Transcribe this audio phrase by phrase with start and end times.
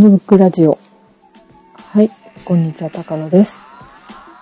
[0.00, 0.78] ムブックラジオ。
[1.74, 2.10] はい、
[2.46, 3.62] こんにちは、高野です。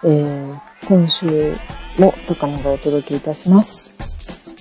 [0.04, 1.56] えー、今週
[1.98, 3.92] も高野がお届けいたします。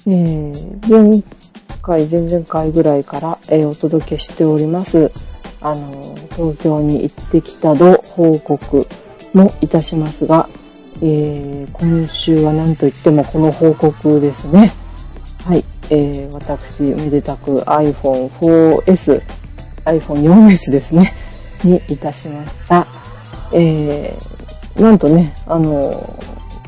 [0.08, 1.22] えー、前
[1.84, 5.12] 回、前々回ぐらいから、えー、お届けしております、
[5.62, 8.88] あの、東京に行ってきたの報告
[9.34, 10.50] もいたしますが、
[11.04, 14.74] えー、今週は何と言ってもこの報告ですね。
[15.46, 19.22] はい、えー、私、めでたく iPhone4S
[19.88, 21.14] iPhone4S ですね、
[21.64, 22.88] にいたしました。
[23.52, 25.70] えー、なんとね、あの、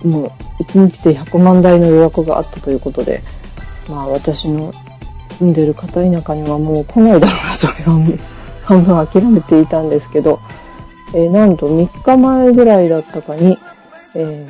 [0.03, 3.21] もう1日で100万台の予約があったということで、
[3.89, 4.71] まあ私の
[5.37, 8.19] 住んでる片田舎にはもう来ないだろうな、それはもう
[8.63, 10.39] 半分諦めていたんですけど、
[11.13, 13.57] えー、なんと3日前ぐらいだったかに、
[14.15, 14.47] え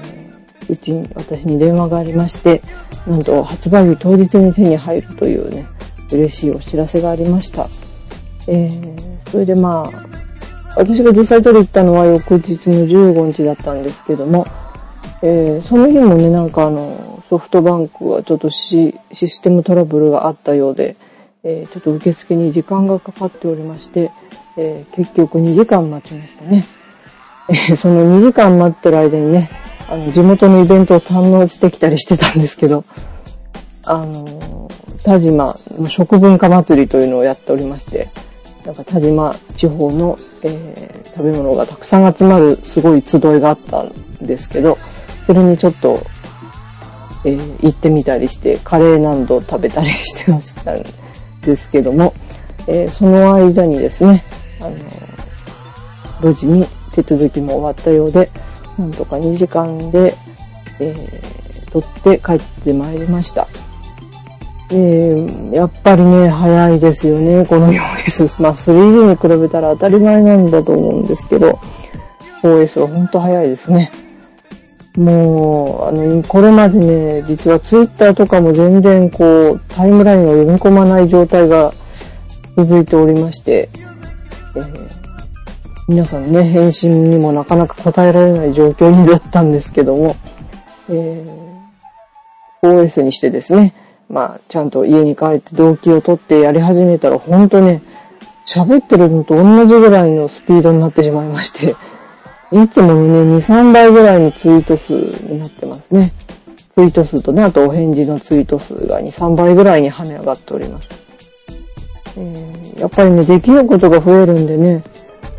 [0.68, 2.62] ー、うちに、私に電話がありまして、
[3.08, 5.66] なんと発売日当日に手に入るというね、
[6.12, 7.68] 嬉しいお知らせがありました。
[8.52, 10.06] えー、それでまあ、
[10.76, 14.48] 私が実際取り行ったのは翌日の15日だったんですけども、
[15.22, 20.96] えー、その日もね、なんかあの、ソフトバンクはちょっとシステムトラブルがあったようで、
[21.44, 24.12] えー、ちょっと受付に時間がかかっておりまして、
[24.58, 26.66] えー、結局2時間待ちましたね。
[27.50, 29.50] えその2時間待ってる間にね、
[29.88, 32.84] あの、地元のイベントを堪能してきたりしてたんですけど、
[33.86, 34.70] あの、
[35.04, 38.10] 田島の食文化祭りというのをやっておりまして、
[38.70, 44.78] なんか田島地方の、えー、食べ物がたくさん集まるすごい集いがあったんですけど、
[45.26, 46.00] それにちょっと、
[47.26, 50.84] えー、行ってみたりして、カレー何度食べたりしてましたん
[51.42, 52.14] ですけども、
[52.68, 54.24] えー、その間にですね、
[54.62, 54.76] あの、
[56.22, 58.30] 無事に手続きも終わったようで、
[58.78, 60.14] なんとか2時間で、
[60.80, 63.48] えー、撮って帰ってまいりました。
[64.72, 68.42] えー、やっぱりね、早いですよね、この 4S。
[68.42, 71.60] まあ 3G に比べたら当たり前なんだと思うんですけど、
[72.44, 73.92] 4S はほんと早いですね。
[74.96, 81.74] もう、あの、これまでね、実は Twitter とかも全然こう、タイムラインを読み込まない状態が
[82.56, 83.70] 続いておりまして、
[84.56, 84.90] えー、
[85.88, 90.16] 皆さんね、返信にもなかなか答えられない状況になったんですけども、
[90.90, 93.74] えー、OS にしてですね、
[94.10, 97.84] まあ、ちゃんと家に帰って動機を取ってやり始めたら、ほんとね、
[98.48, 101.76] 喋ってるのと同じぐらいのスピードになってしまいまして、
[102.52, 106.14] いつもね、2、3倍ぐらいのツイート数になってますね。
[106.74, 110.88] ツイート数とね、あとお返事のツイート数が2、3倍ぐらいに跳ね上がっております。
[112.18, 114.84] えー、やっぱりね、できることが増えるんでね、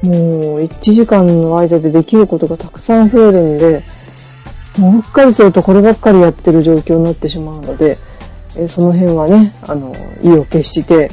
[0.02, 3.82] もう1時間の間でできることがたくさん増えるんで、
[4.78, 7.98] もううっかりするとこればっかりやってる状況になってしまうので、
[8.56, 11.10] えその辺はね、あの、意を決して、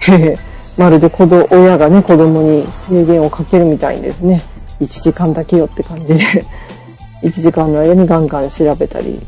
[0.76, 4.42] まるで子供、親がね、子供に制限をかけるみたいにですね、
[4.80, 6.24] 1時間だけよって感じで
[7.22, 9.20] 1時間の間にガンガン調べたり、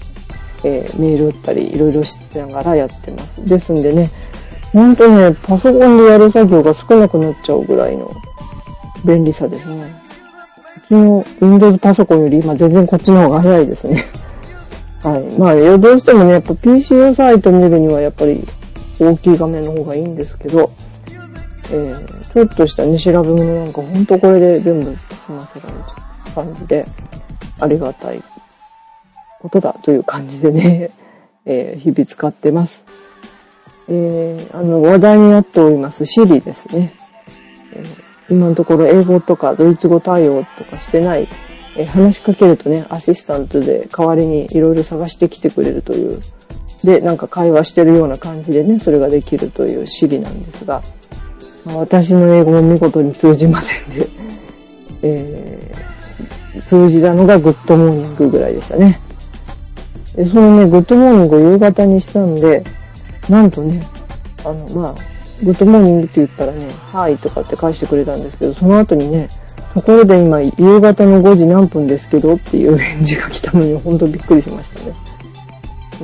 [0.64, 3.44] えー、メール打ったり、いろいろしながらやってます。
[3.44, 4.10] ですんでね、
[4.72, 8.10] ほんとね、パソコンでやる作業が少なくなっちゃうぐらいの
[9.04, 9.84] 便利さですね。
[10.76, 14.06] うちの Windows パソコンより今全然こっちの方が早いですね。
[15.02, 15.38] はい。
[15.38, 18.42] まあ、どうしてもね、やっぱ PC 用サイト見るにはやっぱり
[18.98, 20.72] 大きい画面の方がいいんですけど、
[21.70, 25.78] えー、ちょっとしたね、調べ物なんかほんとこれで全部済ませられる
[26.34, 26.86] 感じで、
[27.58, 28.22] ありがたい
[29.40, 30.90] ことだという感じでね、
[31.46, 32.84] えー、日々使ってます。
[33.88, 36.92] えー、あの、話題になっております Siri ですね。
[37.74, 41.28] えー今のところ英語とかドイツ語対応とかしてない、
[41.76, 46.20] え話しかけるとね、アシスタントで代わりにいろいろ探してきてくれるという、
[46.84, 50.82] で、なんか会話してるような感じでね、それができるというシリなんですが、
[51.64, 54.08] まあ、私の英語も見事に通じませんで、
[55.02, 59.00] えー、通じたのが good morning ぐらいでしたね。
[60.14, 62.62] そのね、 good morning を夕方にしたんで、
[63.28, 63.82] なんとね、
[64.44, 64.94] あの、まあ、
[65.42, 69.28] good morning って言ったらね、はいとかって返してくれたんですけど、その後にね、
[69.74, 74.94] ところで今、夕方の5時何分ですけどっていう返事が来たのに、ほんとびっくりしましたね。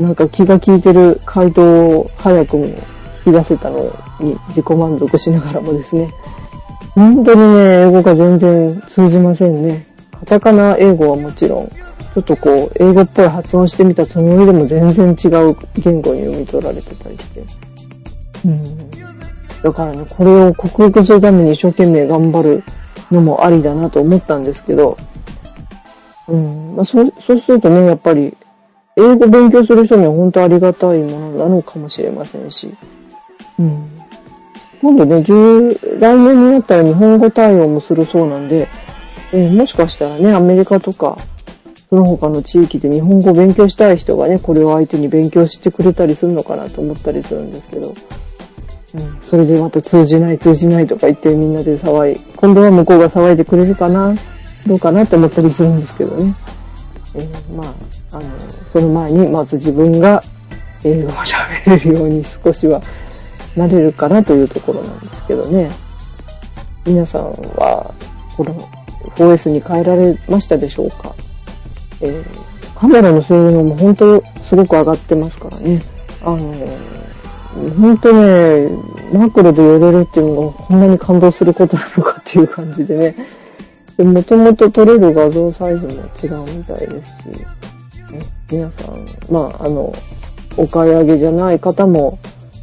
[0.01, 2.75] なんか気が利いてる回答を早くも引
[3.25, 3.85] き出せたの
[4.21, 6.11] に自己満足しながらもですね、
[6.95, 9.87] 本当にね、英語が全然通じませんね。
[10.19, 17.45] カタカナ英語はもちろん、ちょっとこう、英語っぽい発音してみたつもりでも全然違う言語に読み取られてたりして。
[18.47, 19.08] うん
[19.63, 22.63] だからね、これを克服するために一生懸命頑張る
[23.11, 24.97] のもありだなと思ったんですけど、
[26.29, 28.37] うん、まあそう、そうするとね、やっぱり、
[28.97, 32.73] 英語勉強する人には本当ありがたいものなのかもしれませんし、
[33.59, 33.89] うん。
[34.81, 38.69] 今度ね、10、来年になったら日本語対応もするそうなんで、
[39.33, 41.19] えー、もしかしたらね、アメリカとか、
[41.89, 47.95] その他の地域で日本語を勉強したい人がね、これを相手に勉強してくれたりするのかなと思ったりするんですけど、
[48.95, 54.15] うん、それでまた通じない通じないとか言ってみんなで騒い、今度は向こうが騒いでくれるかな、
[54.67, 56.35] どうかなって思ったりするんですけどね。
[57.15, 58.23] えー、まあ、あの、
[58.73, 60.23] その前にまず自分が
[60.85, 62.81] 英語を喋れるように少しは
[63.57, 65.71] なれるかなというところなんですけどね。
[66.87, 67.25] 皆さん
[67.57, 67.93] は、
[68.37, 68.55] この
[69.17, 71.15] 4S に変えられましたでしょうか？
[72.01, 72.25] えー、
[72.75, 75.83] カメラの性能も本当すごく上がってますからね。
[76.23, 76.69] あのー、
[77.55, 78.69] 本当ね、
[79.13, 83.17] マクロで寄れるっていうのがこんなに感動することなのかっていう感じでね。
[84.05, 85.93] もともと撮れる画像サイズも
[86.23, 89.93] 違うみたいですし、ね、皆さん、まあ、あの、
[90.57, 92.19] お買い上げじゃない方も、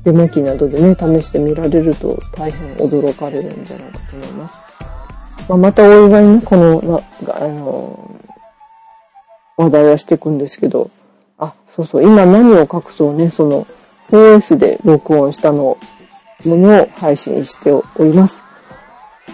[0.05, 4.59] デモ機などでね、試してみられると大変驚かれるんじゃないかと思います。
[5.49, 8.11] まあ、またお祝いにこの、なあの、
[9.57, 10.89] 話題はしていくんですけど、
[11.38, 13.67] あ、そうそう、今何を隠そうね、その、
[14.09, 15.77] 4S で録音したの、
[16.45, 18.41] ものを配信しております。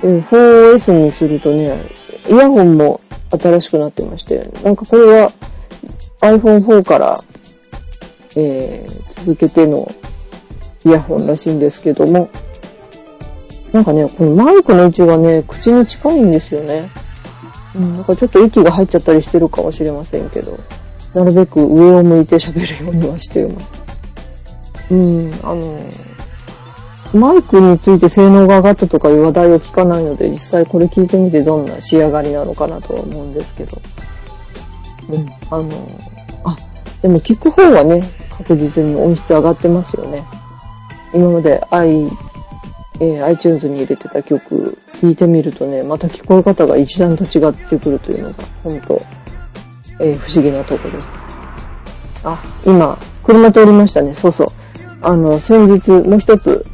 [0.02, 1.86] 4S にするとね、
[2.30, 3.02] イヤホンも
[3.32, 5.32] 新しくなってまして、なんかこれは
[6.22, 7.24] iPhone4 から、
[8.36, 9.92] えー、続けての
[10.86, 12.30] イヤホンらしいんですけども、
[13.72, 16.90] なんかね、このマイクの位置がね、口に近いんですよね。
[17.76, 20.60] うん、なんかちょっと息が入っちゃったりしてるかもしれませんけど、
[21.14, 23.81] なるべく上を向いて喋るようにはしています。
[24.92, 25.90] うん、あの、
[27.14, 33.82] マイクについて性能が上がったとかいう話題を聞かないので、実際これ聞いてみてどんな仕上がりなのかなとは思うんですけど。
[35.10, 36.00] うん、あの、
[36.44, 36.58] あ、
[37.02, 38.04] でも聞く方はね、
[38.38, 40.24] 確実に音質上がってますよね。
[41.14, 42.08] 今まで i、
[43.00, 49.02] えー、iTunes に入れてた曲聞いてみるとね、また聞こえ方が一段と違ってくるというのが、本当
[50.00, 51.08] えー、不思議なとこです。
[52.24, 54.14] あ、今、車通りましたね。
[54.14, 54.48] そうそう。
[55.04, 56.66] あの、先日、もう一つ、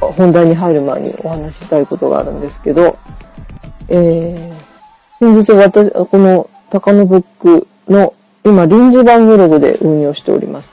[0.00, 2.98] 本題に入る前にお話ししたいことがあるんですけど、
[3.88, 10.70] えー、先日私、この高野ブックの今臨時版ブログで運用しております。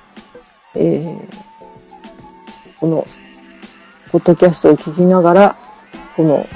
[0.75, 1.19] えー、
[2.79, 3.05] この、
[4.11, 5.55] ポッドキャストを聞きながら、
[6.15, 6.47] この、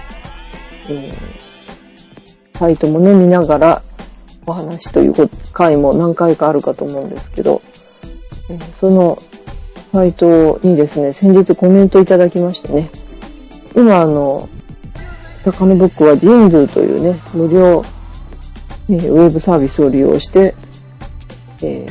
[0.90, 3.81] えー、サイトもね、見ながら
[4.46, 5.13] お話という
[5.51, 7.62] 回も何回かあるかと思うんですけど、
[8.50, 9.18] えー、その
[9.96, 12.90] サイトにですね、先日コメントいただきましてね、
[13.78, 14.50] 今あの、
[15.46, 17.82] 高野ブックはジンズというね、無料、
[18.90, 20.54] えー、ウェブサービスを利用して、
[21.62, 21.88] え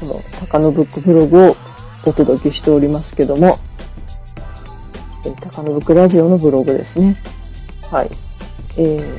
[0.00, 1.56] この高野ブックブログを
[2.06, 3.58] お届けしておりますけども、
[5.26, 7.22] えー、高野ブックラジオのブログですね。
[7.90, 8.10] はい。
[8.78, 9.12] えー、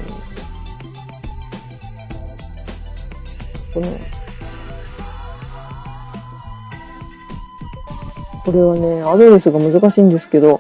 [3.76, 4.12] この
[8.44, 10.60] これはね、アドレスが難しいんですけど、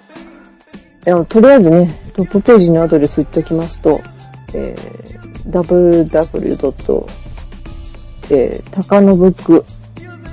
[1.05, 3.99] いやとりあえずね、トップページにアドレス言っておきますと、
[4.53, 7.23] えー、www.
[8.31, 9.65] えー、たかのぶく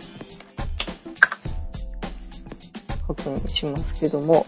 [3.08, 4.46] 確認しますけども、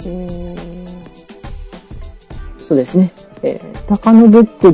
[0.00, 0.56] えー、
[2.68, 3.10] そうですね、
[3.42, 4.72] えー、たかのブック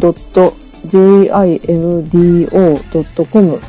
[0.87, 2.11] .jindo.com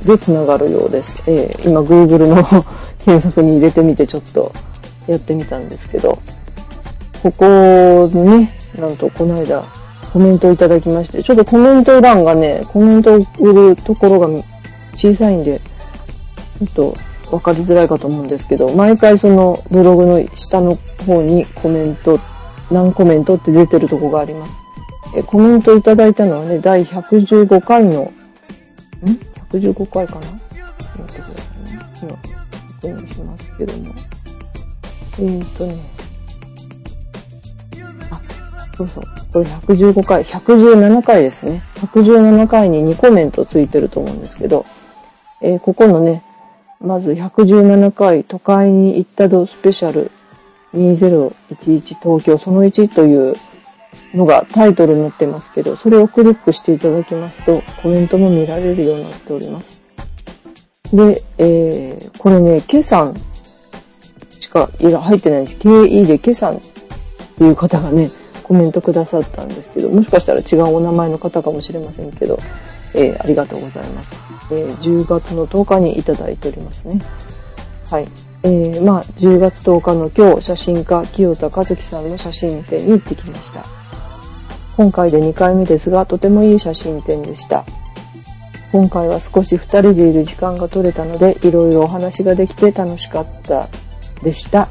[0.05, 1.17] でつながるようです。
[1.27, 2.43] えー、今 Google の
[3.05, 4.51] 検索に入れてみてちょっと
[5.07, 6.19] やってみたんですけど、
[7.23, 9.63] ここね、なんとこの間、
[10.11, 14.27] コメントをいただきまして、ちょっとコメント欄がね、コメントを送るところが
[14.93, 16.95] 小さいんで、ちょっと
[17.31, 20.75] わかりづらいかと思うんですけど、毎回そのブログの下の
[21.05, 22.19] 方にコメント、
[22.71, 24.51] 何コメントって出てるとこがあります。
[25.15, 28.13] えコメントいただいたのはね、第115回の、ん
[29.51, 30.21] ?115 回かな？
[30.21, 30.37] ちょっ
[30.93, 31.79] と待ってくださいね。
[32.01, 32.17] 今、
[32.81, 33.93] 確認しますけども。
[35.19, 35.75] えーとね、
[38.79, 39.03] そうそう。
[39.33, 41.61] これ115回、117回ですね。
[41.75, 44.65] 117回に2コメントついてると思うんですけど、
[45.41, 46.23] えー、ここのね、
[46.79, 50.11] まず117回都会に行ったどスペシャル
[50.73, 53.35] 2011東京その1という
[54.13, 59.81] のがタイトルになってますけど、それをクリックしていただきますと、コメントも見られるようになっております。
[60.93, 63.15] で、えー、これね、ケさん
[64.39, 65.57] しか、いや、入ってないです。
[65.57, 66.59] KE でケさんっ
[67.37, 68.09] ていう方がね、
[68.49, 72.35] コメントくださったんですけど、もしかしたら違うお名前の方かもしれませんけど、
[72.95, 74.11] えー、ありがとうございます。
[74.51, 76.99] えー、10月の10日にいただいておりますね。
[77.91, 78.07] はい。
[78.41, 83.63] えー、まあ、10月10日の今日、写真家、清田和樹さんの写真展に行ってきました。
[84.77, 87.63] 今回で2回目ですが、とてもいい写真展でした。
[88.71, 93.69] 今回は少し2人でいる時間が取れたので、いろいろお話ができて楽しかった
[94.23, 94.67] でした。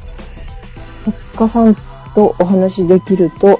[1.05, 3.59] 作家さんとお話しできると、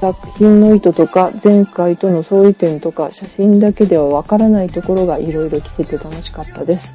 [0.00, 6.92] 作品の意図とか、前回との相違点とか、写真だけではわからないところがいろいろ聞けて楽しかったです。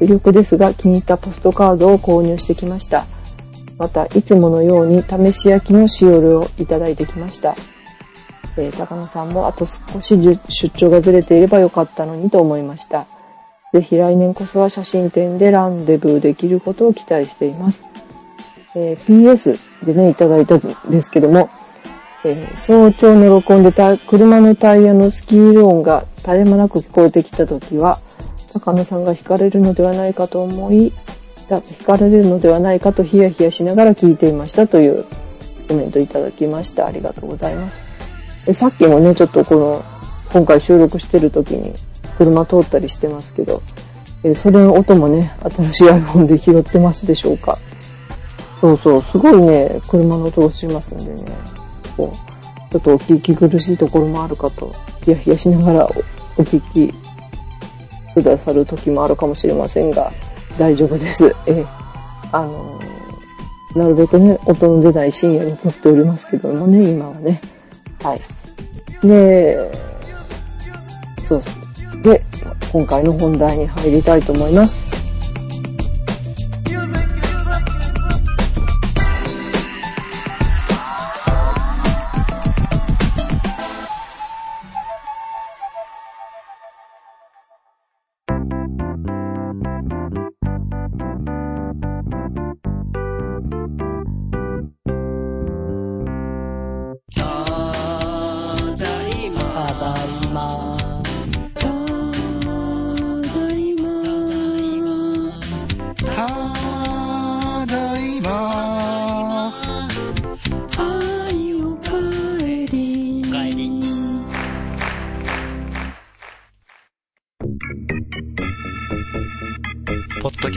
[0.00, 3.06] 微力ですが気に入ったポストカードを購入してきました。
[3.78, 7.54] また、いつものように試し焼きのしおるをいただいてきました。
[8.58, 13.06] えー、高野さんもあと少し出張がずれていればよかったのにと思いました。
[13.72, 17.82] ぜひ来年こそは写真展でランデブーできることを期待しています。
[18.78, 21.48] えー、PS でね、いただいたんですけども、
[22.24, 23.72] えー、早朝の録音で
[24.06, 28.00] 車のタイヤのスキール音が絶え間なく聞こえてきたときは、
[28.52, 30.92] 高野さんが惹かれるのではないかと思い、
[31.48, 35.06] 惹かれるのではないかとヒヤヒヤしながら聞いていましたという
[35.68, 36.86] コメントいただきました。
[36.86, 37.78] ありがとうございます。
[38.46, 39.82] えさっきもね、ちょっとこの、
[40.32, 41.72] 今回収録してる時に
[42.18, 43.62] 車通ったりしてますけど、
[44.22, 47.56] えそれの音もね、新しい iPhone で拾ってますでしょうか？
[48.60, 51.24] そうそう、すごいね、車の音がしますんでね、
[51.96, 54.72] こう、ちょっとお聞き苦しいところもあるかと、
[55.04, 55.86] ヒヤヒヤしながら
[56.36, 56.94] お聞き
[58.14, 60.10] くださる時もあるかもしれませんが、
[60.58, 61.34] 大丈夫です。
[61.46, 61.64] え
[62.32, 67.40] あのー、なるべくね、音の出ない深夜に撮っておりますけどもね、今はね。
[68.02, 68.20] はい。
[69.06, 69.70] で、
[71.24, 72.02] そうです。
[72.02, 72.22] で、
[72.72, 75.05] 今回の本題に入りたいと思います。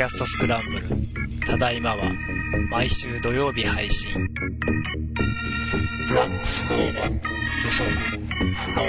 [0.10, 0.88] キャストスクランブル。
[1.46, 2.12] ただいまは、
[2.72, 4.10] 毎週土曜日配信。
[6.08, 7.92] ブラックスノーマン、予測、
[8.56, 8.82] 不能。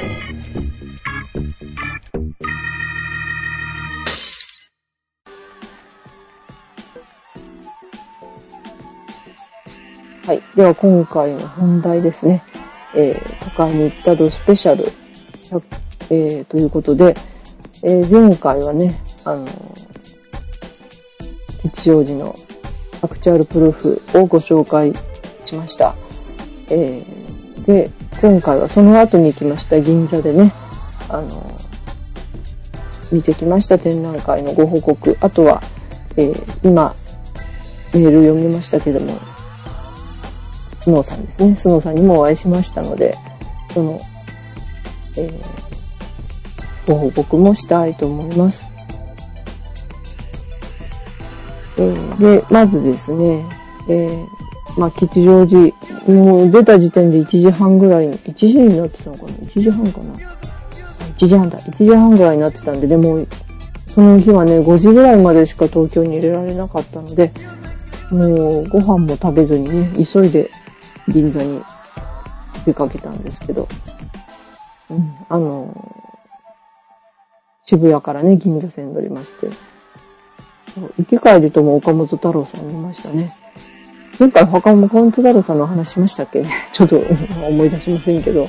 [10.26, 10.40] はい。
[10.56, 12.42] では今回の本題ですね。
[12.94, 14.90] えー、都会に行ったドスペシャル。
[16.08, 17.14] えー、ということで、
[17.82, 19.46] えー、前回はね、あの
[21.62, 22.34] 吉祥寺の
[23.02, 24.92] アクチュアルプルーフをご紹介
[25.44, 25.94] しました。
[26.68, 27.90] えー、で、
[28.20, 30.52] 今回はその後に行きました銀座でね、
[31.08, 31.60] あの、
[33.10, 35.16] 見てきました展覧会のご報告。
[35.20, 35.62] あとは、
[36.16, 36.94] えー、今、
[37.92, 39.18] メール読みましたけども、
[40.80, 41.56] スノーさんですね。
[41.56, 43.16] スノーさんにもお会いしましたので、
[43.74, 44.00] その、
[45.16, 45.42] えー、
[46.86, 48.69] ご報告もしたいと思います。
[51.76, 53.44] で、まずですね、
[53.88, 55.74] えー、まあ、吉祥寺、
[56.06, 60.14] もう出た時点で1時半ぐらい、1時になってたのかな ?1 時半かな
[61.16, 61.58] ?1 時半だ。
[61.58, 63.26] 1時半ぐらいになってたんで、でも、
[63.94, 67.32] その日はね、5時ぐらいまでしか東京に入れられなかったので、
[68.10, 70.50] もうご飯も食べずにね、急いで
[71.08, 71.60] 銀座に
[72.64, 73.68] 出かけたんですけど、
[74.90, 75.74] うん、あの、
[77.66, 79.48] 渋谷からね、銀座線乗りまして、
[80.96, 83.34] 生き返りとも岡本太郎さん見ましたね。
[84.18, 86.44] 前回岡本太郎さんの話しましたっけ？
[86.72, 88.46] ちょっと思い出しませんけど。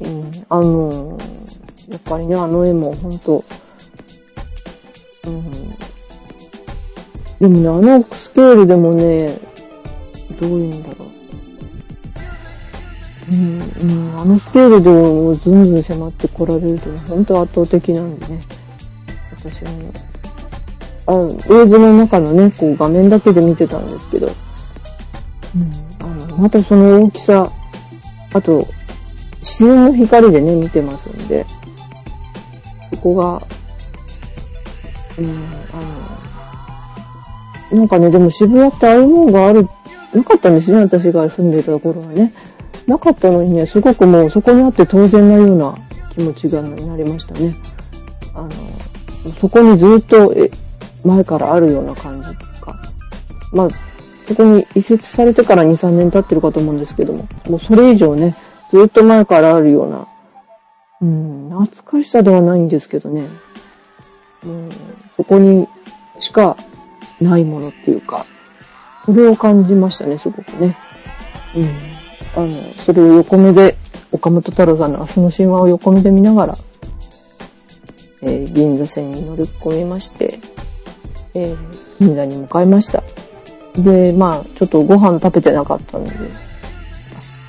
[0.00, 1.16] うん、あの
[1.88, 3.44] やっぱりね、あの絵も本当
[5.26, 5.50] うん。
[7.40, 9.38] でもね、あのスケールでもね、
[10.40, 11.08] どういうんだろう。
[13.32, 18.42] うん、うん、あのスケールでもずんずん迫ってこられると本当圧倒的なんでね。
[19.36, 19.90] 私はね、
[21.06, 24.34] あ映像の中のね、こう画面だけで見てたんですけど、うん、
[26.04, 27.50] あの、またその大きさ
[28.34, 28.66] あと、
[29.42, 31.46] 自然の光でね、見てますんで、
[32.90, 33.40] そこが、
[35.16, 35.26] うん、
[35.72, 35.78] あ
[37.70, 39.68] の、なんかね、でも渋谷ってああいうものがある、
[40.12, 42.32] なかったんですね、私が住んでいた頃はね。
[42.88, 45.74] なかったのにね、すごくもうそこにあって当然なような
[46.12, 47.54] 気持ちがなりましたね。
[48.34, 48.50] あの、
[49.40, 50.50] そこにずっと、え、
[51.04, 52.74] 前からあるような感じとか。
[53.52, 53.68] まあ、
[54.26, 58.36] そこに移設されてから2、3年経ってるかと思うんですけども、もうそれ以上ね、
[58.72, 60.08] ずっと前からあるような、
[61.00, 63.28] うん、懐かしさではないんですけどね、
[64.44, 64.70] うん、
[65.16, 65.68] そこに
[66.18, 66.56] しか
[67.20, 68.24] ないものっていうか、
[69.04, 70.76] それを感じましたね、すごくね。
[71.54, 72.42] うん。
[72.42, 73.76] あの、それを横目で、
[74.10, 76.58] 岡本太郎さんの明日の神話を横目で見ながら、
[78.22, 80.40] えー、銀座線に乗り込みまして、
[81.34, 81.56] えー、
[82.00, 83.02] 銀座に向かいました。
[83.76, 86.10] で、まあ、ちょっとご飯食べてなかったんで、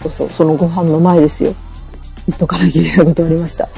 [0.02, 1.54] そうそう、そのご飯の前ですよ。
[2.28, 3.70] 言っとかなきゃいけないことありました。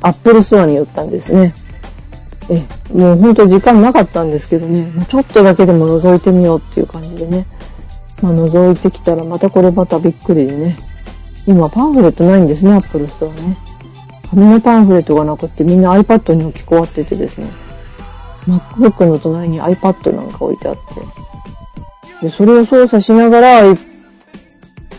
[0.00, 1.54] アップルストアに寄ったんですね。
[2.48, 7.46] え、もうほんと時間なかったんですけどね、ちょっとだけでも覗いてみようっていう感じでね。
[8.20, 10.76] まあ覗いてきたらまたこれまたびっくりでね。
[11.46, 13.56] 今パンフレットないんですね、アップルストアね。
[14.30, 17.46] 紙のパンフレットがなくってみんな iPad に置き換わっててですね。
[18.46, 22.26] MacBook の隣に iPad なんか置いてあって。
[22.26, 23.76] で、それを操作しながら、えー、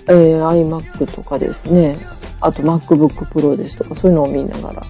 [0.07, 1.97] iMac とかですね。
[2.41, 4.81] あと MacBook Pro ですとか、そういうのを見ながら、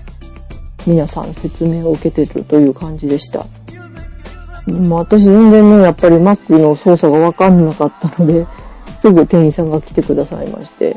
[0.87, 3.45] 皆さん説明を受けてるという感じでした。
[4.67, 8.47] もう私全然ね、やっぱり Mac の操作がわかんなかったので、
[8.99, 10.95] すぐ店員さんが来てくださいまして、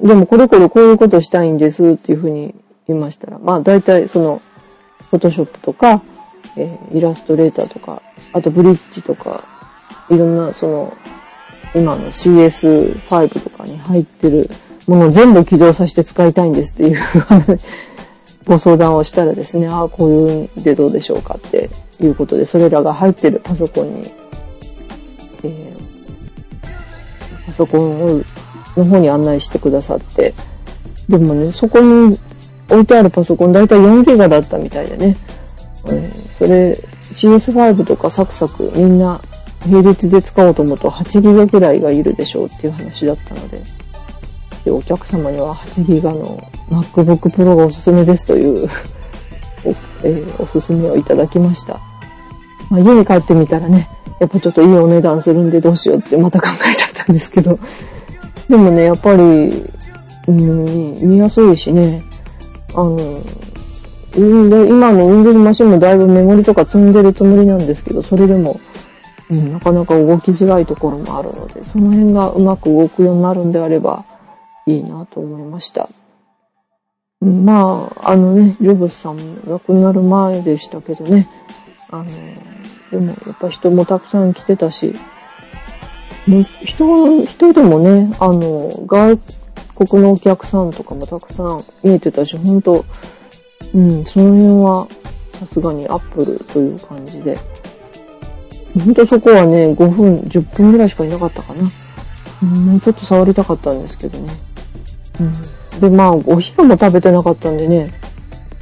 [0.00, 2.54] でもこれこれこういうことしたいんですっていうふうに
[2.86, 4.42] 言いましたら、まあ大体その、
[5.10, 6.02] フォトショップとか、
[6.56, 9.44] えー、イラストレーターとか、あとブリッジとか、
[10.10, 10.96] いろんなその、
[11.74, 14.50] 今の CS5 とかに入ってる
[14.86, 17.00] ものを全部起動させて使いたいんですっていう
[18.44, 24.10] ご相談をしたらですね、ああ、こういうんでどうでしょうかっていうことで、それらが入ってるパソコンに、
[25.44, 28.22] えー、パソコンを、
[28.76, 30.34] の方に案内してくださって、
[31.08, 32.18] でもね、そこに
[32.68, 35.16] 置いてあるパソコン、だいたい4ギガだったみたいでね、
[35.86, 36.78] えー、それ、
[37.14, 39.20] CS5 とかサクサクみんな
[39.66, 43.62] 並列で使おうと思うと8ギガくらいがいるでしょうっていう話だったので、
[44.64, 48.68] で、お客様には8ギガの MacBook Pro がおすすめですという
[49.64, 49.70] お,、
[50.04, 51.80] えー、おすすめをいただきました。
[52.70, 57.58] まあ、家に帰ってみたらね、やっぱちょっといいお値段するんでどうしようってまた考えちゃったんですけど。
[58.48, 59.22] でもね、やっぱり、
[60.28, 62.02] うん、見やすいしね、
[62.74, 62.98] あの、
[64.14, 68.60] 今の Windows マシンもだいぶメモリとか積んでるつもりなんですけど、それでも、
[69.30, 74.04] うん、なかなか動きづらいところもあるので、その辺がうまく動くようになるんであれば、
[74.66, 75.88] いいなと思いました。
[77.20, 81.28] まあ、あのね、ジョブスさんも亡くなる前でしたけどね、
[81.90, 82.06] あの、
[82.90, 84.94] でもやっぱ人もたくさん来てたし、
[86.64, 89.18] 人、人でもね、あの、外
[89.74, 92.84] 国のお客さんとかもたくさん見えてたし、ほんと、
[93.74, 94.88] うん、その辺は
[95.40, 97.38] さすがにアップルという感じで、
[98.74, 101.62] ほんとそこはね、5分、10分ぐらいしかいなかったかな。
[101.62, 101.70] うん
[102.44, 104.34] もうちょっと触りたかったんですけどね。
[105.20, 105.22] う
[105.76, 105.80] ん。
[105.80, 107.92] で、まあ、お昼も食べてなかったんでね。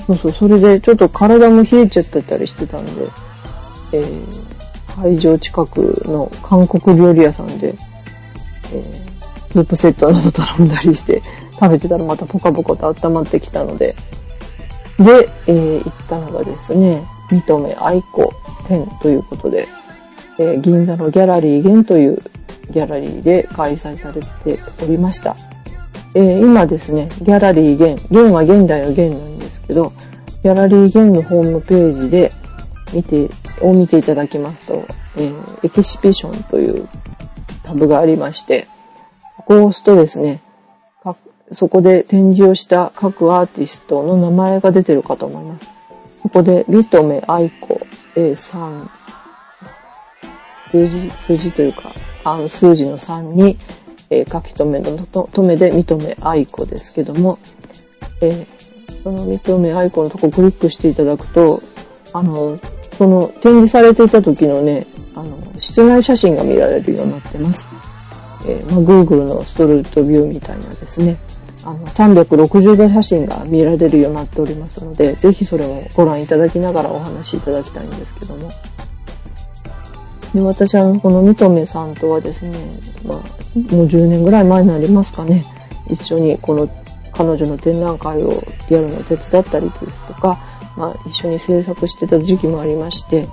[0.07, 3.09] そうそう、それでちょっと体も冷えちゃってたりしてたんで、
[3.93, 7.75] えー、会場近くの韓国料理屋さんで、
[8.73, 13.95] えー、スープセットなど頼んだりして食べてたらまたポカポカと温まってきたので、
[15.01, 18.31] で、えー、行ったのがですね、認め愛子
[18.69, 19.67] 店ということで、
[20.39, 22.19] えー、銀座のギャラリーゲンという
[22.71, 25.37] ギャラリーで開催されておりました。
[26.15, 29.93] えー、今ですね、ギャラリーゲン、ゲンは現代のゲンなんですけど、
[30.43, 32.33] ギャラリーゲンのホームページで
[32.93, 33.31] 見て、
[33.63, 34.87] を見ていただきますと、
[35.17, 36.87] えー、エキシビションという
[37.63, 38.67] タブがありまして、
[39.39, 40.41] ここを押すとですね、
[41.53, 45.67] そこで展示をした各アーティストの名前が出てるかと思います。
[46.23, 47.81] そこで、リトメ、アイコ、
[48.15, 48.89] A3、
[50.71, 51.93] 数字、数字というか、
[52.25, 53.59] あの数字の3に、
[54.11, 57.39] えー、書き留めの留めで認め愛子ですけども、
[58.21, 61.63] えー、その認め愛子のとこをクリックしていただくと、
[62.13, 62.59] あの、
[62.99, 67.67] その展示されていた時のね、あの、室内写真が見られるようになってます。
[68.47, 71.17] えー、まあ、Google のストリートビューみたいなですね、
[71.65, 78.51] あの、360度写真が見られるようになっておりますので、ぜひそれをご覧いただきながらお話しいただきたいんですけども。
[80.35, 82.57] で、私はこの三留さんとはですね、
[83.05, 83.19] まあ、
[83.75, 85.45] もう10年ぐらい前になりますかね、
[85.89, 86.69] 一緒にこの
[87.13, 88.33] 彼女の展覧会を
[88.69, 90.39] やるのを手伝ったりですとか、
[90.77, 93.29] まあ、一緒に制作してた時期もありまして、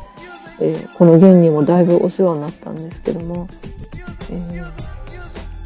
[0.59, 3.47] えー、この弦にもだいぶお世話になったんですけども、
[4.31, 4.96] えー、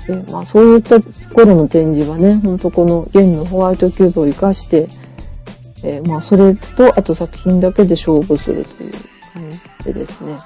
[0.07, 0.99] でまあ、そういった
[1.33, 4.87] 頃の展示はね、ほんとこの弦のホワイトキューブを活かして、
[5.83, 10.37] えー、まあ、それと、あと作品だけで勝負するという感じでですね、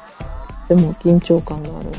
[0.68, 1.90] でも緊張感のある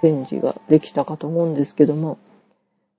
[0.00, 2.18] 展示ができたかと思うんですけども、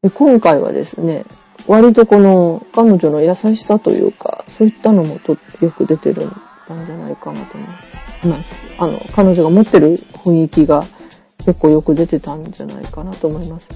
[0.02, 1.26] で今回はですね、
[1.68, 6.30] 割とこの彼女の優しさというか、そういったのもとよく出てるん
[6.86, 7.66] じゃないかなと思
[8.24, 8.62] います。
[8.78, 10.86] あの、彼女が持ってる雰囲気が
[11.46, 13.68] 結構よく出てたんじゃないかなと思います。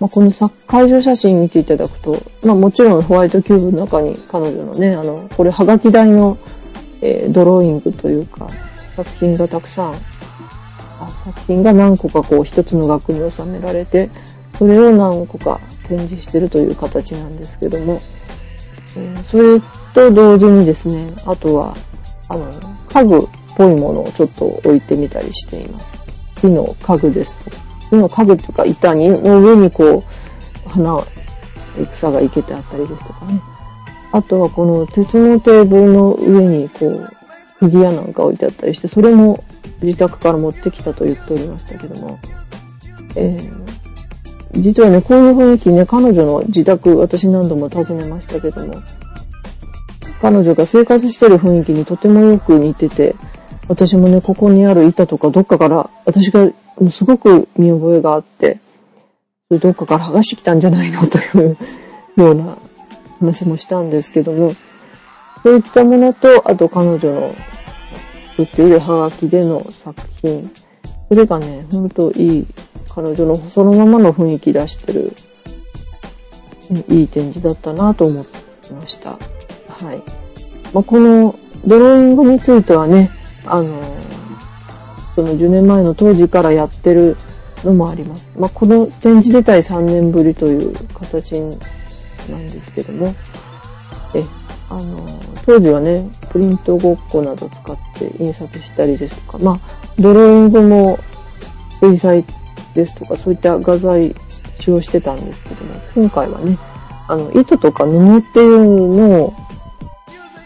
[0.00, 0.30] まあ、この
[0.66, 6.38] 会場写真見ていただくと、まあもちろんホワイトキューブの中に彼女のね、あの、これはがき台の、
[7.00, 8.46] えー、ドローイングというか、
[8.94, 9.94] 作品がたくさん、
[11.24, 14.08] 作品が何個かこう一つの額に収められて、
[14.56, 18.00] それを何個か展示してるという形なんですけども、
[18.96, 19.60] えー、それ
[19.94, 21.76] と同時にですね、あとは、
[22.28, 22.48] あの、
[22.88, 25.97] 家具っぽいものをちょっと置いてみたりしています。
[26.40, 27.50] 木の家具ですと。
[27.90, 30.04] 木の家具とか板にの上にこ
[30.66, 30.98] う、花、
[31.92, 33.40] 草が生けてあったりですとかね。
[34.12, 37.08] あとはこの鉄のテーブルの上にこう、
[37.58, 39.44] フィギュアなんか置いてあったりして、それも
[39.82, 42.18] 自宅から持ってきたと言っておりましたけども、
[43.16, 48.74] えー、実はね、こういう雰囲気ね、彼女の自宅、私何度も訪ねましたけども、
[50.20, 53.14] 彼女が生活してる雰囲気にとてもよく似てて、
[53.68, 56.50] 私もね、ここにある板とかどっかから、私が
[56.90, 58.58] すごく見覚えがあって、
[59.50, 61.56] どっかから剥がしてきたんじゃないのという
[62.16, 62.56] ような
[63.20, 64.52] 話もしたんですけども、
[65.42, 67.34] そういったものと、あと彼女の
[68.30, 70.50] 作っているハガキでの作品、
[71.08, 72.46] それがね、ほんといい
[72.94, 75.12] 彼女のそのままの雰囲気出してる、
[76.88, 78.20] いい展示だったなと思
[78.70, 79.10] いました。
[79.68, 80.02] はい。
[80.72, 83.10] まあ、このドローイングについてはね、
[83.52, 83.80] あの
[85.14, 87.16] その10年前の当時からやってる
[87.64, 88.26] のもあります。
[88.36, 93.14] まあ、この展示自体3年ぶりという形なんですけども、
[94.14, 94.22] え、
[94.70, 95.06] あの
[95.44, 99.58] 当時はね、プリントごっこなど使って印刷したりですとか、まあ、
[99.98, 100.98] ドローイングも
[101.80, 102.24] 水彩
[102.74, 104.14] ですとか、そういった画材
[104.60, 106.58] 使用してたんですけども、今回はね、
[107.08, 109.34] あの、糸とか布っていうのを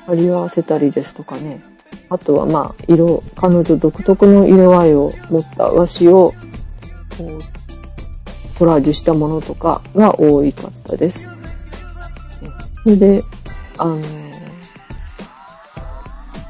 [0.07, 1.61] 貼り合わせたりですとかね、
[2.09, 6.33] あとはまあ、色、彼女独特の色合いを持った和紙を、
[7.16, 11.26] こう、コラージュしたものとかが多いかったです。
[12.83, 13.24] それで、
[13.78, 14.00] あの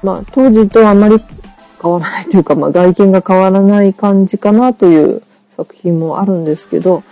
[0.03, 1.21] まあ、当時とあまり
[1.81, 5.23] 変わらないというか、まあ、外見が変わらない感じかなという
[5.57, 7.03] 作品もあるんですけど、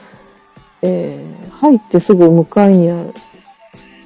[0.82, 3.02] えー、入ってすぐ向かいにあ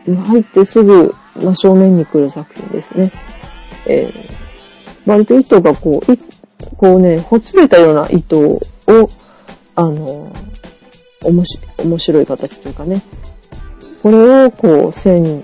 [0.06, 3.10] る、入ってすぐ真正面に来る作品ですね。
[3.86, 6.16] えー、割と糸がこう、
[6.76, 8.60] こうね、ほつれたような糸を、
[9.76, 10.30] あの、
[11.22, 13.02] 面白い形というかね、
[14.02, 15.42] これをこう線、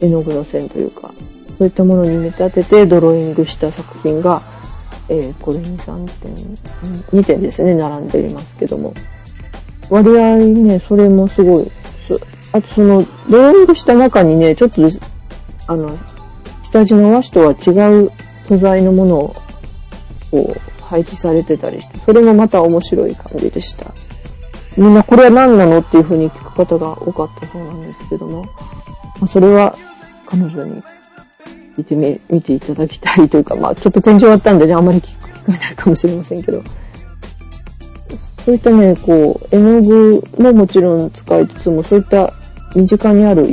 [0.00, 1.12] 絵の具の線というか、
[1.58, 4.42] そういったものに見立ててドローイングした作品が、
[5.08, 6.34] えー、これに3点、
[7.12, 8.92] 2点ですね、並んでいますけども。
[9.90, 11.70] 割合ね、それもすごい。
[12.52, 14.82] あとその、ドローイングした中にね、ちょっと、
[15.66, 15.96] あの、
[16.74, 18.10] 下地の和紙とは違う
[18.48, 19.34] 素材のものを、
[20.32, 23.92] こう、配置されてたりして、それもまた面白い感じでした。
[24.76, 28.44] みんなこれは何なのっていう風に聞く方が多かったそうなんですけども、
[29.20, 29.76] ま、それは
[30.26, 30.82] 彼女に
[31.78, 36.60] 見てみ、見ていただきたいというか、まあちょっと展示終わったんでね、あまり聞こえないかもしれませんけど。
[38.44, 42.32] そういったね、こう、絵の具ももちろん使いつつも、そういった
[42.74, 43.46] 身近にある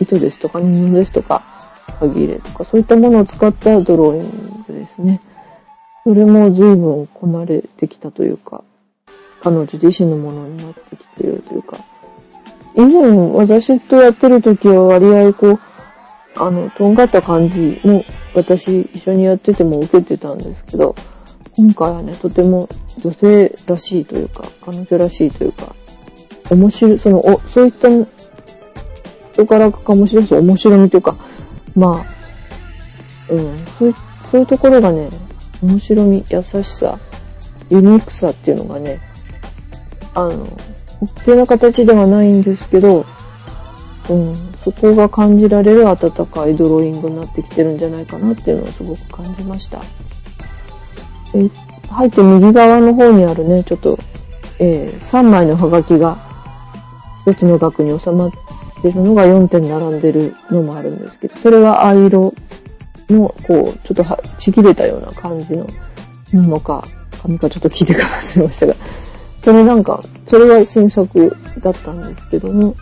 [0.00, 1.53] 糸ですとか、布ですとか、
[1.94, 5.20] 鍵入れとか、そういったものを使ったドローイングですね。
[6.04, 8.62] それも随分こなれてきたというか、
[9.40, 11.78] 彼女自身のものになってきているというか、
[12.76, 13.02] 以前
[13.34, 15.60] 私とやってる時は割合こう、
[16.36, 18.02] あの、とんがった感じの
[18.34, 20.94] 私一緒にやってても受けてたんですけど、
[21.56, 25.74] 今回はね、とても女性らしいというか、彼女らしいというか、
[26.50, 27.88] 面白い、その、お、そういった
[29.32, 31.16] 人からかもしれない面白みというか、
[31.74, 32.04] ま
[33.28, 33.94] あ、うん、そういう、
[34.30, 35.08] そういうところがね、
[35.62, 36.98] 面白み、優しさ、
[37.70, 39.00] ユニークさっていうのがね、
[40.14, 40.46] あの、
[41.00, 43.04] 大きな形ではないんですけど、
[44.08, 49.80] うん、そこが感じられる温かいドローイングになってきてるんじゃないかなっていうのをすごく感じました。
[51.34, 51.48] え、
[51.90, 53.98] 入って右側の方にあるね、ちょっと、
[54.58, 56.16] えー、3枚のハガキが
[57.26, 58.30] 一つの額に収まっ
[58.84, 62.34] てるのが4点並んでるのもあるんですけど、それは藍色
[63.08, 65.66] の、こう、ちょっとはちぎれたような感じの
[66.30, 66.86] 布か、
[67.22, 68.74] 紙かちょっと聞いてから忘れましたが、
[69.42, 72.74] それなんか、それが新作だったんですけども、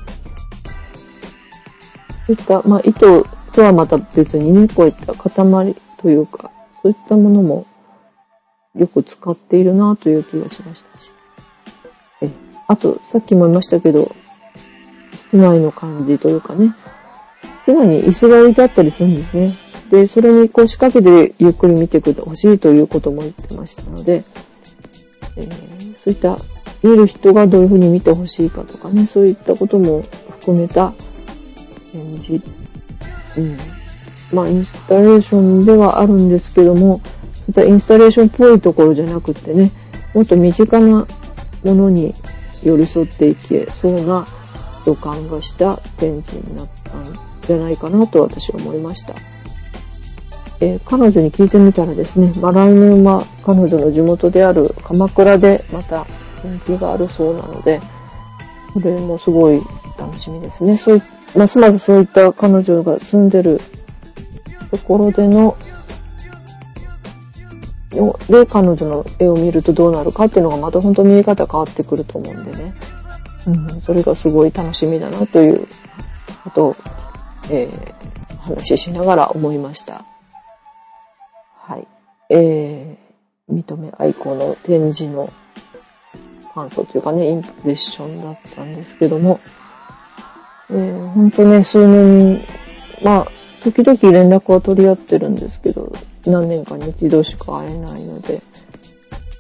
[2.27, 6.51] そういった、まあ、糸とはまた別にね、こういった塊というか、
[6.83, 7.65] そういったものも
[8.75, 11.12] よく使っているなという気がしましたし。
[12.23, 12.31] え、
[12.67, 14.11] あと、さっきも言いましたけど、
[15.33, 16.75] 室内の感じというかね、
[17.64, 19.57] 室内に椅子が置いてあったりするんですね。
[19.90, 24.25] で、それにこう仕掛けてゆっくり見てくほしいということも言ってましたので、
[25.37, 26.37] えー、そういった
[26.83, 30.03] 見る人がどういうふうに見てほしいかとかね、そういったことも
[30.40, 30.92] 含めた
[31.92, 32.45] 展示。
[33.38, 33.57] うん。
[34.35, 37.01] まあ、インスタレーションではあるんですけども、
[37.55, 39.71] そういったインスタレーションっぽいところじゃなくってね、
[40.12, 41.07] もっと身近な
[41.64, 42.14] ものに
[42.62, 44.27] 寄り添っていけそうな
[44.87, 49.14] 予感がした展示になったんじゃないかなと私は思いました。
[50.61, 56.07] えー、彼女に聞いてみたらですね、まあ、来年は彼女の地元である鎌倉でまた
[56.45, 57.81] 人気があるそうなので、
[58.73, 59.61] それもすごい
[59.99, 60.77] 楽しみですね。
[60.77, 61.03] そうい
[61.35, 63.61] ますますそういった彼女が住んでる
[64.71, 65.57] ところでの、
[68.29, 72.75] で、彼女の絵を見るとどうなるかっていうのがまた本当に見え方変わってくると思うんでね。
[73.47, 75.67] うん、それがすごい楽しみだなという
[76.45, 76.77] ことを、
[77.51, 80.05] えー、話ししながら思いました。
[81.57, 81.87] はい。
[82.31, 85.33] えー、認め愛好の展示の
[86.55, 89.41] 感想というかね、インプレッションだったんですけども、
[90.71, 92.45] えー、ほんとね、数年、
[93.03, 93.29] まあ、
[93.63, 95.93] 時々連絡は取り合ってるんですけど、
[96.27, 98.43] 何年かに一度しか会えないので、で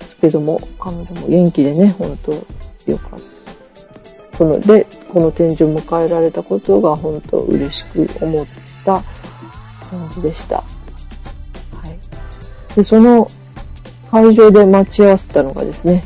[0.08, 2.32] すけども、彼女も元気でね、ほんと
[2.86, 3.41] よかった。
[4.42, 8.46] この、で、この展示を迎えられたことが本当嬉しく思っ
[8.84, 9.02] た
[9.88, 10.56] 感じでした。
[10.56, 10.64] は
[11.86, 12.74] い。
[12.74, 13.30] で、その
[14.10, 16.04] 会場で待ち合わせたのがですね、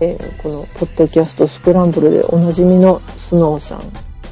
[0.00, 3.82] えー、このポッドキャストスクランブルでおなじみのスノーさん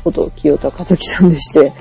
[0.04, 1.72] こと清田和樹さんでして、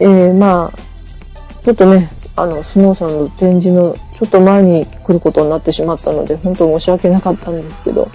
[0.00, 8.08] えー、まあ、ちょっとね、あの、スノーさんの展示のちょっと前に来ることになってしまったので、本当申し訳なかったんですけど、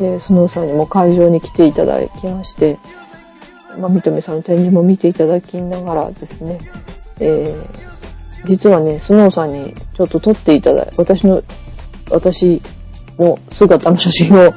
[0.00, 2.78] えー、スノーさんにも会場に来ていただきまして、
[3.78, 6.58] まあ、三富さんの展示も見ていただきながらですね、
[7.20, 11.42] えー、実はね、スノーさんにちょっと撮っていただい、私の、
[12.10, 12.62] 私
[13.18, 14.54] の姿の写真を、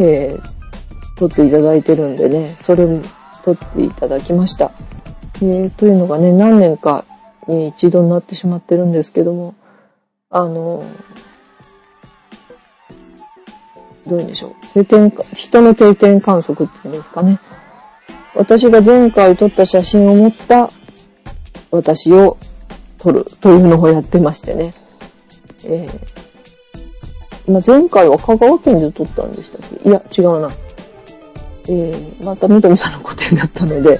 [0.00, 0.40] えー、
[1.16, 3.02] 撮っていただいてるんでね、それも
[3.44, 4.72] 撮っていただきました。
[5.42, 7.04] え、というのがね、何年か
[7.46, 9.54] に一度になってしまってるんですけども、
[10.30, 10.84] あの、
[14.08, 14.52] どういうんでしょう。
[14.74, 17.38] 定点、人の定点観測っていうんですかね。
[18.34, 20.70] 私が前回撮った写真を持った
[21.70, 22.36] 私を
[22.98, 24.72] 撮るというのをやってましてね。
[25.64, 26.18] えー
[27.50, 29.88] まあ、前回は香川県で撮ったんでしたっけ？
[29.88, 30.50] いや、違うな。
[31.66, 33.98] えー、またみどみさんの個展だったので、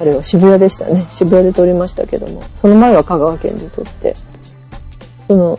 [0.00, 1.06] あれは渋谷でしたね。
[1.10, 4.16] 渋谷で撮りましたけども、その前は香川県で撮って、
[5.26, 5.58] その、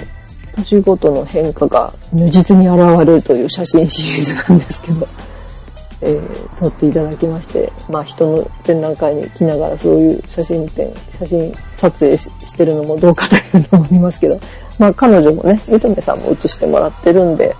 [0.63, 5.07] 年ごとの変化が如実に現れるという写真シリーズなんですけど、
[6.01, 14.39] えー、撮っていただきまして、まあ人の展覧会に来ながらそういう写真展、写真撮影してるのもどうかというのもありますけど、
[14.77, 17.55] まあ彼女もね、みとめさんも写してもらってるんで、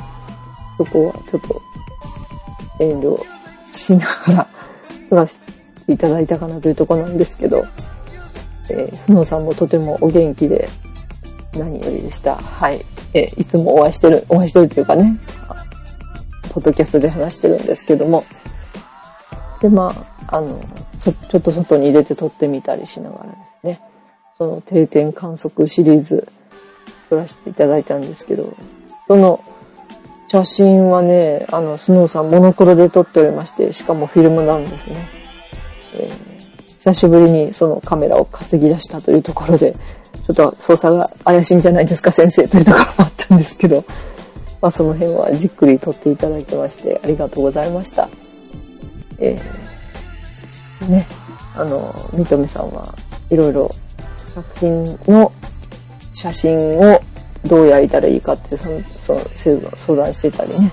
[0.78, 1.62] そこはちょっと
[2.80, 3.22] 遠慮
[3.74, 4.48] しながら
[5.10, 5.36] 撮らせ
[5.86, 7.66] ていただいたかなというところなんですけど、
[8.70, 10.70] えー、スノーさんもとてもお元気で
[11.54, 12.36] 何よりでした。
[12.36, 12.86] はい。
[13.14, 15.18] え、いつもお会いしてる、お会いしてるというかね、
[16.52, 18.24] ポッドキャストで話してるんですけども、
[19.62, 19.94] で、ま
[20.28, 20.60] あ、あの、
[21.00, 23.82] ちょっと外に出て撮ってみたりしながらですね、
[24.38, 26.28] その定点観測シリーズ
[27.10, 28.56] 撮らせていただいたんですけど、
[29.08, 29.44] その
[30.30, 35.10] 写真はね、あの、スノーさんモノクロで撮っておりまして、しかもフィルムなんですね。
[35.96, 39.76] えー、久しぶりにそのカメラを担ぎ出したというところで、
[40.34, 43.84] ちょっと操作が怪しいんじゃないですか先生というところもあったんですけど、
[44.62, 48.10] まあその辺はじっくり撮っていただいてましてありがとうございました。
[49.18, 51.08] えー、ね、
[51.56, 52.94] あの、みとめさんは
[53.32, 53.74] いろいろ
[54.36, 55.32] 作品の
[56.14, 57.02] 写真を
[57.46, 60.72] どう焼いたらいいかってそのその相談してたりね、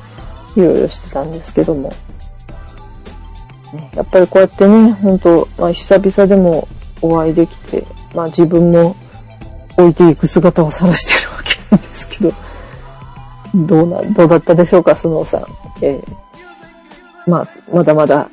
[0.54, 1.92] いろいろしてたんですけども。
[3.94, 6.68] やっぱりこうやってね、本当まあ久々でも
[7.00, 8.94] お会いできて、まあ自分も
[9.76, 12.32] 置いていく姿を晒してるわけなんですけど、
[13.54, 15.44] どうな、どうだったでしょうか、スノーさん。
[15.82, 16.00] え
[17.26, 18.28] まあ、まだまだ、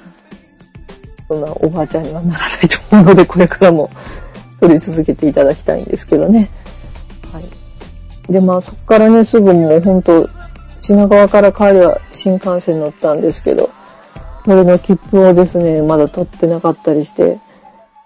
[1.28, 3.90] そんなおばあちゃんにはならないと思うので、これからも
[4.60, 6.50] 撮り続けていただきたいんですけどね。
[7.32, 8.32] はい。
[8.32, 10.30] で、まあ、そこからね、すぐもうほんと、
[10.82, 13.70] 品川から帰るは新幹線乗ったんですけど、
[14.46, 17.40] それの切符をですね、まだ取ってなかったりして、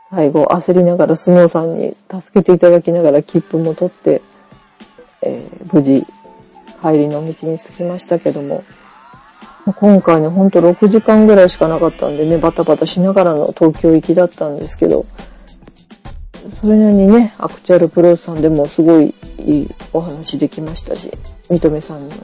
[0.09, 4.21] 最後焦りながらスノーさんに助けていただきながら切符も取って、
[5.21, 6.05] えー、無事
[6.81, 8.63] 帰りの道に着きましたけども、
[9.75, 15.05] 今回ね、ほんと6時間ぐらいしかなかったんでね、バタバタしながらの東京行きだったんですけど、
[16.61, 21.11] それなりにね、アクチュアルプロさんでもすごいいいお話できましたし、
[21.49, 22.15] 三留さんの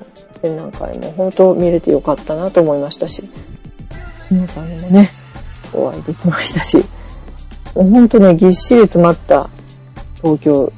[0.41, 3.27] 展覧会も本当見れてよかったなと思いましたし、
[4.31, 5.09] 皆さんにもね、
[5.73, 6.85] お会いできましたし、
[7.75, 9.49] もうほんとね、ぎっしり詰まった
[10.21, 10.71] 東京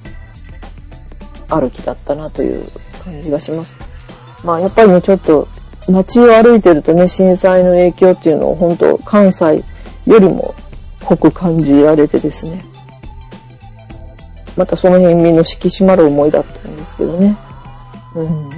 [1.49, 2.65] 歩きだったなという
[3.03, 3.75] 感じがします。
[4.43, 5.47] まあやっぱりね、ちょっと
[5.87, 9.63] 街を歩いてるとね、震災の影響っていうのを本当関西
[10.05, 10.55] よりも
[11.03, 12.65] 濃く感じられてですね。
[14.57, 17.37] またその辺身の引き締まる思いだったんですけどね。
[18.15, 18.49] うん。